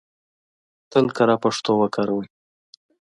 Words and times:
تل 0.91 1.05
کره 1.17 1.35
پښتو 1.43 1.71
وکاروئ! 1.81 2.27